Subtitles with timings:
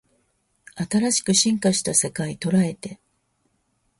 [0.73, 2.99] 新しく進化した世界捉えて